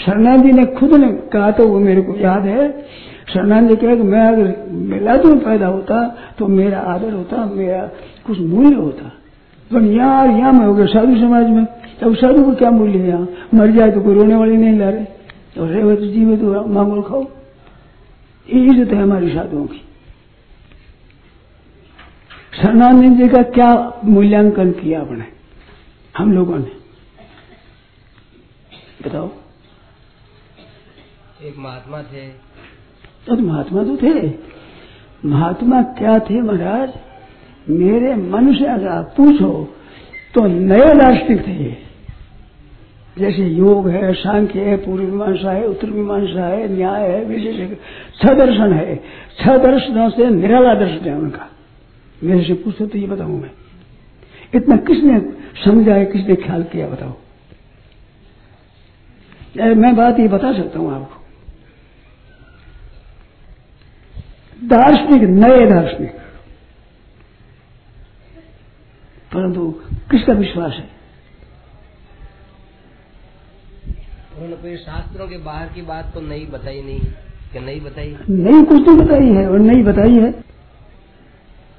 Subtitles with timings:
[0.00, 2.68] शरणान जी ने खुद ने कहा तो वो मेरे को याद है।
[3.28, 4.54] शरणान जी कहा मैं अगर
[4.90, 6.06] मिलाद में पैदा होता
[6.38, 7.80] तो मेरा आदर होता, मेरा
[8.26, 9.10] कुछ मूल्य होता।
[9.70, 11.66] पर यहाँ यहाँ में हो गया साधु समाज में।
[12.02, 13.28] अब साधु को क्या मूल्य है यहाँ?
[13.54, 15.04] मर जाए तो कोई रोने वाले नहीं ला रहे
[15.56, 17.22] और रहे तो जीवे तो मांगो खाओ।
[18.46, 19.82] ये इज़्ज़त है हमारी साधुओं की।
[22.52, 23.68] शरणानंद जी का क्या
[24.06, 25.24] मूल्यांकन किया आपने,
[26.14, 26.70] हम लोगों ने।
[29.00, 29.30] बताओ।
[31.40, 32.26] एक महात्मा थे।
[33.26, 34.30] तो महात्मा तो थे।
[35.24, 36.90] महात्मा क्या थे महाराज?
[37.70, 39.52] मेरे मन से अगर आप पूछो
[40.34, 41.70] तो नए दार्शनिक थे।
[43.18, 47.78] जैसे योग है सांख्य है, पूर्व मीमांसा है, उत्तर मीमांसा है, न्याय है, विशेष
[48.20, 48.96] छह दर्शन है।
[49.40, 51.46] छह दर्शनों से निराला दर्शन है उनका।
[52.24, 53.50] मेरे से पूछो तो ये बताऊँ मैं।
[54.54, 55.20] इतना किसने
[55.64, 57.14] समझा है, किसने ख्याल किया बताओ?
[59.56, 61.19] मैं बात ये बता सकता हूँ आपको।
[64.70, 66.10] दार्शनिक नए दार्शनिक।
[69.34, 69.70] परंतु
[70.10, 70.88] किसका विश्वास है?
[74.34, 77.00] उन्होंने कोई शास्त्रों के बाहर की बात तो नहीं बताई नहीं
[77.52, 78.16] कि नहीं बताई?
[78.30, 80.30] नहीं कुछ तो बताई है और नहीं बताई है।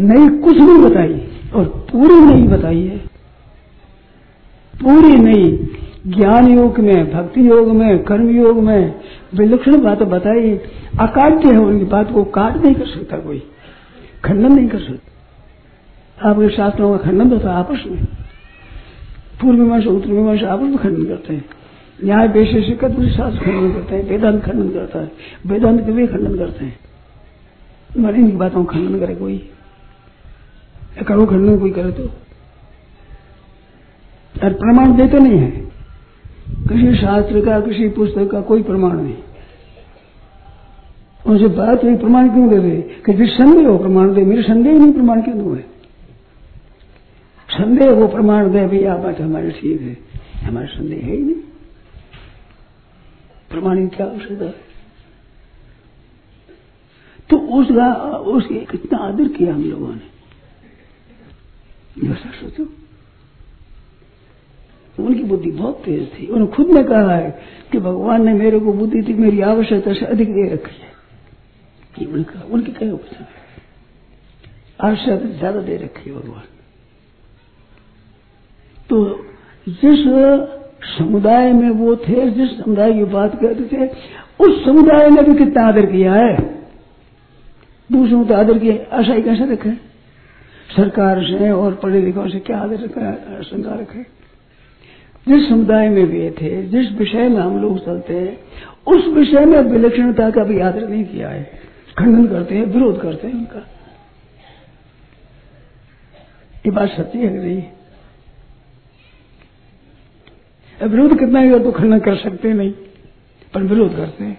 [0.00, 1.14] नहीं कुछ नहीं बताई
[1.54, 2.98] और पूरी नहीं बताई है।
[4.74, 5.75] पूरी नहीं
[6.06, 9.00] ज्ञान योग में भक्ति योग में कर्म योग में
[9.34, 10.56] विलक्षण बात बताई।
[11.00, 13.42] अकाट्य है उनकी बात को काट नहीं कर सकता कोई।
[14.24, 18.04] खंडन नहीं कर सकता। आपके शास्त्रों का खंडन होता है आपस में।
[19.40, 21.44] पूर्व मीमांसा उत्तर मीमांसा आपस में खंडन करते हैं।
[22.04, 22.78] न्याय वैशेषिक
[23.16, 25.10] शास्त्र खंडन करते हैं, वेदांत खंडन करता है।
[25.46, 26.78] वेदांत के भी खंडन करते हैं।
[27.98, 29.50] मरे इनकी बातों का खंडन करे कोई।
[31.08, 32.06] करो खंडन कोई करे तो।
[34.44, 35.65] प्रमाण देते नहीं है।
[36.76, 39.16] किसी शास्त्र का किसी पुस्तक का कोई प्रमाण नहीं।
[41.26, 44.78] उनसे बात हुई, प्रमाण क्यों दे रहे कि जिस संदेह हो, प्रमाण दे। मेरे संदेह
[44.78, 45.76] नहीं, प्रमाण क्यों दो है
[47.50, 49.98] संदेह वो प्रमाण दे भैया बात हमारे ठीक है।
[50.44, 51.34] हमारे संदेह है ही नहीं।
[53.50, 54.54] प्रमाण की क्या आवश्यकता है?
[57.30, 60.16] तो उसका उसके कितना आदर किया हम लोगों ने।
[62.14, 62.85] सोचो।
[65.06, 67.30] उनकी बुद्धि बहुत तेज थी। उन्होंने खुद ने कहा है
[67.72, 70.94] कि भगवान ने मेरे को बुद्धि थी, मेरी आवश्यकता से अधिक दे रखी है।
[71.98, 73.44] ये उनका उनके वचन है।
[74.80, 76.42] आवश्यकता ज़्यादा दे रखी है भगवान।
[78.90, 79.04] तो
[79.66, 80.04] जिस
[80.88, 83.86] समुदाय में वो थे, जिस समुदाय की बात करते थे,
[84.40, 86.36] उस समुदाय ने भी कितना आदर किया है।
[87.90, 89.70] दूसरों का आदर किया आशा ही कैसे रखे?
[90.68, 94.04] सरकार से और पढ़े लिखों से क्या आदर रखा शंका रखे?
[95.28, 98.38] जिस समुदाय में वे थे, जिस विषय में हम लोग चलते हैं,
[98.86, 101.50] उस विषय में विलक्षणता का भी आदर नहीं किया है।
[101.98, 103.58] खंडन करते हैं, विरोध करते हैं उनका।
[106.66, 107.62] ये बात सच्ची है नहीं?
[110.88, 112.72] विरोध कितना ही तो खंडन कर सकते नहीं,
[113.54, 114.35] पर विरोध करते हैं।